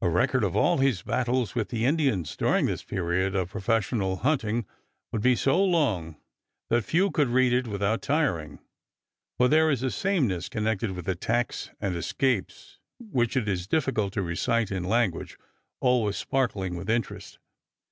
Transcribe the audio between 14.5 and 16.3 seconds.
in language always